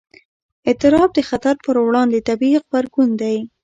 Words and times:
اضطراب 0.69 1.09
د 1.13 1.19
خطر 1.29 1.55
پر 1.65 1.75
وړاندې 1.85 2.25
طبیعي 2.29 2.57
غبرګون 2.63 3.09
دی. 3.21 3.37